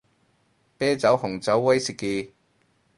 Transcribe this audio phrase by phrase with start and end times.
[0.79, 2.33] 啤酒紅酒威士忌